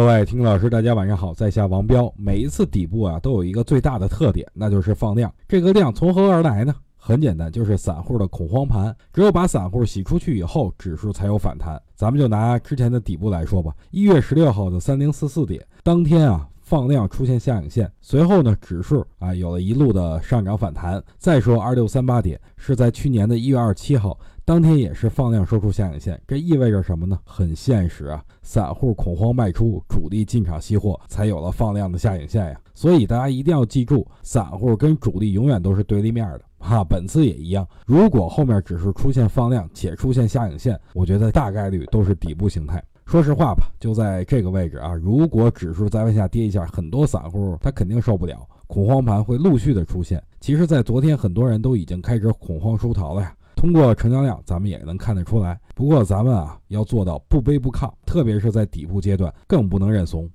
[0.00, 2.10] 各位听老师，大家晚上好，在下王彪。
[2.16, 5.30] 每一次底部啊，都有一个最大的特点，那就是放量。
[5.46, 6.74] 这个量从何而来呢？
[6.96, 8.96] 很简单，就是散户的恐慌盘。
[9.12, 11.78] 只有把散户洗出去以后，指数才有反弹。
[11.94, 21.02] 咱们就拿之前的底部来说吧，一月十六号的三零四四点，当天啊放量出现下影线，随后呢指数啊有了一路的上涨反弹。
[21.18, 24.16] 再说二六三八点是在去年的一月二十七号。
[24.44, 27.18] 当天也是放量收出下影线，这意味着什么呢？
[27.24, 32.60] 很现实啊，散户恐慌卖出，主力进场吸货，才有了放量的下影线呀。
[32.72, 36.84] 所以大家一定要记住，散户跟主力永远都是对立面的哈。
[36.84, 42.80] 本次也一样，如果后面指数出现放量且出现下影线，我觉得大概率都是底部形态。
[43.10, 50.22] 说实话吧，就在这个位置啊，如果指数再往下跌一下，很多散户他肯定受不了，恐慌盘会陆续的出现。
[50.38, 53.34] 其实，在昨天很多人都已经开始恐慌出逃了呀。
[53.56, 55.58] 通过成交量，咱们也能看得出来。
[55.74, 60.28] 不过，咱们啊要做到不卑不亢，特别是在底部阶段，更不能认怂。